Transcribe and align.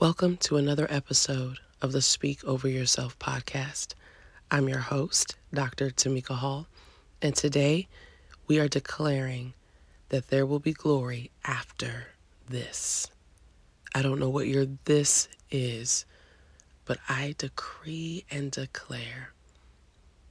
Welcome 0.00 0.38
to 0.38 0.56
another 0.56 0.86
episode 0.88 1.58
of 1.82 1.92
the 1.92 2.00
Speak 2.00 2.42
Over 2.44 2.66
Yourself 2.66 3.18
podcast. 3.18 3.88
I'm 4.50 4.66
your 4.66 4.78
host, 4.78 5.36
Dr. 5.52 5.90
Tamika 5.90 6.36
Hall, 6.36 6.68
and 7.20 7.36
today 7.36 7.86
we 8.46 8.58
are 8.58 8.66
declaring 8.66 9.52
that 10.08 10.28
there 10.28 10.46
will 10.46 10.58
be 10.58 10.72
glory 10.72 11.30
after 11.44 12.06
this. 12.48 13.08
I 13.94 14.00
don't 14.00 14.18
know 14.18 14.30
what 14.30 14.46
your 14.46 14.64
this 14.86 15.28
is, 15.50 16.06
but 16.86 16.96
I 17.06 17.34
decree 17.36 18.24
and 18.30 18.50
declare 18.50 19.34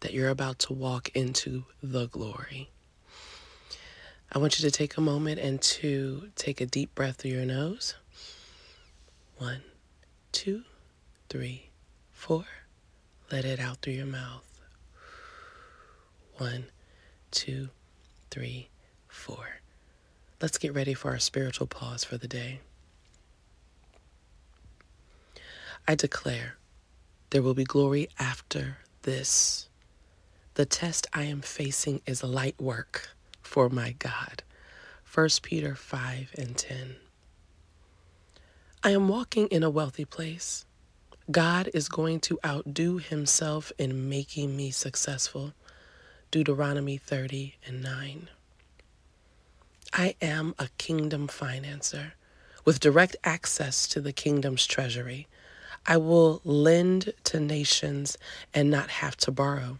that 0.00 0.14
you're 0.14 0.30
about 0.30 0.58
to 0.60 0.72
walk 0.72 1.10
into 1.10 1.64
the 1.82 2.06
glory. 2.06 2.70
I 4.32 4.38
want 4.38 4.58
you 4.58 4.64
to 4.70 4.74
take 4.74 4.96
a 4.96 5.02
moment 5.02 5.38
and 5.38 5.60
to 5.60 6.30
take 6.34 6.62
a 6.62 6.66
deep 6.66 6.94
breath 6.94 7.16
through 7.16 7.32
your 7.32 7.44
nose. 7.44 7.94
One, 9.40 9.62
two, 10.32 10.64
three, 11.30 11.70
four. 12.12 12.44
Let 13.32 13.46
it 13.46 13.58
out 13.58 13.78
through 13.78 13.94
your 13.94 14.04
mouth. 14.04 14.60
One, 16.36 16.66
two, 17.30 17.70
three, 18.30 18.68
four. 19.08 19.60
Let's 20.42 20.58
get 20.58 20.74
ready 20.74 20.92
for 20.92 21.12
our 21.12 21.18
spiritual 21.18 21.68
pause 21.68 22.04
for 22.04 22.18
the 22.18 22.28
day. 22.28 22.60
I 25.88 25.94
declare 25.94 26.56
there 27.30 27.40
will 27.40 27.54
be 27.54 27.64
glory 27.64 28.10
after 28.18 28.76
this. 29.04 29.70
The 30.52 30.66
test 30.66 31.06
I 31.14 31.22
am 31.22 31.40
facing 31.40 32.02
is 32.04 32.22
light 32.22 32.60
work 32.60 33.08
for 33.40 33.70
my 33.70 33.92
God. 33.92 34.42
1 35.14 35.28
Peter 35.42 35.74
5 35.74 36.34
and 36.36 36.58
10. 36.58 36.96
I 38.82 38.92
am 38.92 39.08
walking 39.08 39.46
in 39.48 39.62
a 39.62 39.68
wealthy 39.68 40.06
place. 40.06 40.64
God 41.30 41.68
is 41.74 41.90
going 41.90 42.18
to 42.20 42.38
outdo 42.42 42.96
himself 42.96 43.72
in 43.76 44.08
making 44.08 44.56
me 44.56 44.70
successful. 44.70 45.52
Deuteronomy 46.30 46.96
30 46.96 47.56
and 47.66 47.82
9. 47.82 48.30
I 49.92 50.14
am 50.22 50.54
a 50.58 50.68
kingdom 50.78 51.28
financer 51.28 52.12
with 52.64 52.80
direct 52.80 53.16
access 53.22 53.86
to 53.88 54.00
the 54.00 54.14
kingdom's 54.14 54.66
treasury. 54.66 55.28
I 55.84 55.98
will 55.98 56.40
lend 56.42 57.12
to 57.24 57.38
nations 57.38 58.16
and 58.54 58.70
not 58.70 58.88
have 58.88 59.14
to 59.18 59.30
borrow. 59.30 59.78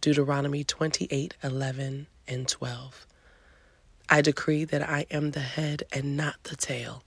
Deuteronomy 0.00 0.64
28 0.64 1.34
11 1.42 2.06
and 2.26 2.48
12. 2.48 3.06
I 4.08 4.22
decree 4.22 4.64
that 4.64 4.88
I 4.88 5.04
am 5.10 5.32
the 5.32 5.40
head 5.40 5.82
and 5.92 6.16
not 6.16 6.42
the 6.44 6.56
tail. 6.56 7.02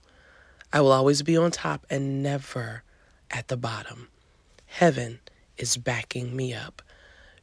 I 0.72 0.80
will 0.80 0.92
always 0.92 1.22
be 1.22 1.36
on 1.36 1.50
top 1.50 1.86
and 1.88 2.22
never 2.22 2.82
at 3.30 3.48
the 3.48 3.56
bottom. 3.56 4.08
Heaven 4.66 5.20
is 5.56 5.76
backing 5.76 6.34
me 6.34 6.52
up. 6.52 6.82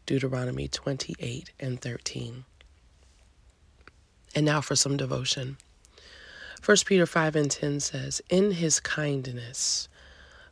Deuteronomy 0.05 0.67
28 0.67 1.51
and 1.59 1.79
13. 1.81 2.43
And 4.35 4.45
now 4.45 4.61
for 4.61 4.75
some 4.75 4.97
devotion. 4.97 5.57
1 6.65 6.77
Peter 6.85 7.05
5 7.05 7.35
and 7.35 7.51
10 7.51 7.79
says, 7.79 8.21
In 8.29 8.51
his 8.51 8.79
kindness, 8.79 9.87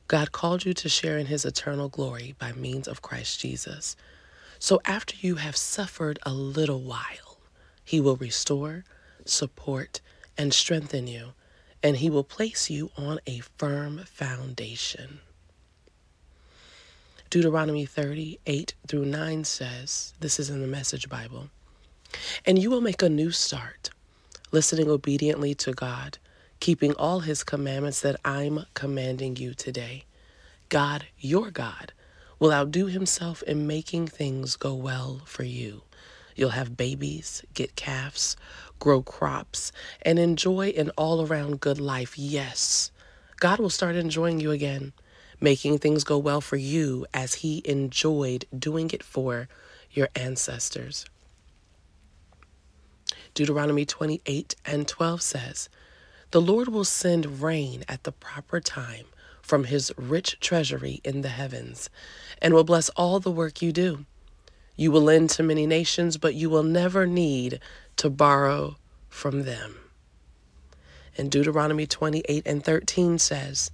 God 0.08 0.31
called 0.31 0.66
you 0.66 0.73
to 0.73 0.89
share 0.89 1.17
in 1.17 1.28
his 1.28 1.45
eternal 1.45 1.89
glory 1.89 2.35
by 2.38 2.52
means 2.53 2.88
of 2.88 3.02
Christ 3.02 3.39
Jesus. 3.39 3.95
So 4.59 4.81
after 4.85 5.16
you 5.19 5.35
have 5.35 5.56
suffered 5.56 6.19
a 6.23 6.33
little 6.33 6.81
while, 6.81 7.39
he 7.83 8.00
will 8.00 8.17
restore, 8.17 8.83
support, 9.25 10.02
and 10.38 10.53
strengthen 10.53 11.08
you 11.08 11.33
and 11.84 11.98
he 11.98 12.10
will 12.10 12.24
place 12.24 12.70
you 12.70 12.92
on 12.98 13.20
a 13.26 13.40
firm 13.58 14.00
foundation. 14.06 15.20
Deuteronomy 17.30 17.86
38 17.86 18.74
through 18.88 19.06
9 19.06 19.44
says, 19.46 20.14
This 20.20 20.40
is 20.40 20.50
in 20.50 20.62
the 20.62 20.68
Message 20.68 21.08
Bible, 21.08 21.50
and 22.46 22.59
you 22.59 22.70
will 22.70 22.81
make 22.81 23.02
a 23.02 23.09
new 23.09 23.31
start, 23.31 23.90
listening 24.52 24.90
obediently 24.90 25.56
to 25.56 25.72
God, 25.72 26.18
keeping 26.59 26.94
all 26.96 27.22
his 27.22 27.44
commandments 27.44 28.02
that 28.02 28.20
I'm 28.25 28.66
commanding 28.74 29.38
you 29.38 29.53
today. 29.53 30.03
God, 30.68 31.06
your 31.20 31.52
God, 31.52 31.94
will 32.38 32.52
outdo 32.52 32.88
himself 32.88 33.41
in 33.44 33.66
making 33.66 34.08
things 34.08 34.56
go 34.56 34.74
well 34.74 35.22
for 35.25 35.44
you. 35.44 35.84
You'll 36.36 36.50
have 36.50 36.78
babies, 36.78 37.44
get 37.53 37.75
calves, 37.75 38.36
grow 38.80 39.02
crops, 39.02 39.72
and 40.02 40.19
enjoy 40.19 40.69
an 40.69 40.90
all 40.97 41.25
around 41.25 41.59
good 41.59 41.80
life. 41.80 42.18
Yes, 42.18 42.92
God 43.40 43.59
will 43.59 43.69
start 43.69 43.96
enjoying 43.96 44.40
you 44.40 44.52
again, 44.52 44.94
making 45.40 45.80
things 45.80 46.03
go 46.03 46.18
well 46.18 46.41
for 46.41 46.58
you 46.58 47.06
as 47.14 47.36
He 47.36 47.62
enjoyed 47.66 48.46
doing 48.58 48.90
it 48.91 49.03
for 49.03 49.47
your 49.91 50.09
ancestors. 50.16 51.06
Deuteronomy 53.34 53.86
28 53.86 54.56
and 54.66 54.88
12 54.88 55.22
says, 55.22 55.70
The 56.31 56.41
Lord 56.41 56.68
will 56.68 56.84
send 56.84 57.41
rain 57.41 57.84
at 57.88 58.03
the 58.03 58.12
proper 58.12 58.59
time 58.59 59.06
from 59.41 59.66
His 59.66 59.91
rich 59.97 60.40
treasury 60.40 61.02
in 61.03 61.22
the 61.22 61.30
heavens, 61.30 61.90
and 62.41 62.53
will 62.53 62.64
bless 62.64 62.90
all 62.90 63.20
the 63.20 63.31
work 63.31 63.62
you 63.62 63.72
do. 63.72 64.06
You 64.81 64.90
will 64.90 65.03
lend 65.03 65.30
to 65.31 65.44
many 65.44 65.68
nations, 65.68 66.18
but 66.18 66.34
you 66.34 66.50
will 66.50 66.64
never 66.64 67.06
need 67.06 67.59
to 67.97 68.09
borrow 68.09 68.78
from 69.09 69.44
them. 69.44 69.75
And 71.16 71.30
Deuteronomy 71.30 71.86
28 71.86 72.42
and 72.47 72.64
13 72.64 73.20
says, 73.20 73.70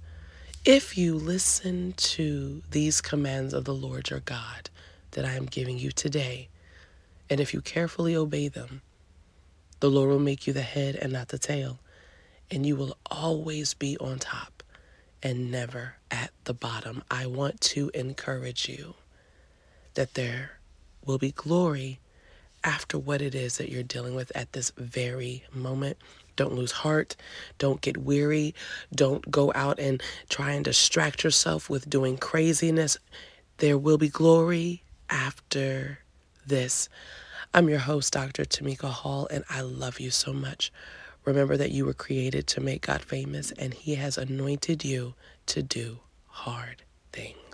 If 0.66 0.98
you 0.98 1.14
listen 1.14 1.94
to 1.96 2.60
these 2.72 3.00
commands 3.00 3.54
of 3.54 3.64
the 3.64 3.74
Lord 3.74 4.10
your 4.10 4.20
God 4.20 4.68
that 5.12 5.24
I 5.24 5.32
am 5.32 5.46
giving 5.46 5.78
you 5.78 5.92
today, 5.92 6.50
and 7.30 7.40
if 7.40 7.54
you 7.54 7.62
carefully 7.62 8.14
obey 8.14 8.48
them, 8.48 8.82
the 9.80 9.88
Lord 9.88 10.10
will 10.10 10.18
make 10.18 10.46
you 10.46 10.52
the 10.52 10.60
head 10.60 10.94
and 10.94 11.10
not 11.10 11.28
the 11.28 11.38
tail, 11.38 11.78
and 12.50 12.66
you 12.66 12.76
will 12.76 12.98
always 13.10 13.72
be 13.72 13.96
on 13.96 14.18
top 14.18 14.62
and 15.22 15.50
never 15.50 15.94
at 16.10 16.32
the 16.44 16.52
bottom. 16.52 17.02
I 17.10 17.24
want 17.24 17.62
to 17.62 17.90
encourage 17.94 18.68
you 18.68 18.92
that 19.94 20.12
there 20.12 20.57
will 21.04 21.18
be 21.18 21.32
glory 21.32 22.00
after 22.64 22.98
what 22.98 23.22
it 23.22 23.34
is 23.34 23.58
that 23.58 23.70
you're 23.70 23.82
dealing 23.82 24.14
with 24.14 24.32
at 24.34 24.52
this 24.52 24.72
very 24.76 25.44
moment. 25.54 25.96
Don't 26.36 26.54
lose 26.54 26.72
heart. 26.72 27.16
Don't 27.58 27.80
get 27.80 27.96
weary. 27.96 28.54
Don't 28.94 29.30
go 29.30 29.52
out 29.54 29.78
and 29.78 30.02
try 30.28 30.52
and 30.52 30.64
distract 30.64 31.24
yourself 31.24 31.70
with 31.70 31.88
doing 31.90 32.16
craziness. 32.16 32.98
There 33.58 33.78
will 33.78 33.98
be 33.98 34.08
glory 34.08 34.82
after 35.10 36.00
this. 36.46 36.88
I'm 37.54 37.68
your 37.68 37.78
host, 37.80 38.12
Dr. 38.12 38.44
Tamika 38.44 38.90
Hall, 38.90 39.26
and 39.30 39.44
I 39.48 39.62
love 39.62 40.00
you 40.00 40.10
so 40.10 40.32
much. 40.32 40.72
Remember 41.24 41.56
that 41.56 41.72
you 41.72 41.84
were 41.84 41.94
created 41.94 42.46
to 42.48 42.60
make 42.60 42.82
God 42.86 43.02
famous, 43.02 43.52
and 43.52 43.74
He 43.74 43.96
has 43.96 44.18
anointed 44.18 44.84
you 44.84 45.14
to 45.46 45.62
do 45.62 45.98
hard 46.26 46.82
things. 47.12 47.47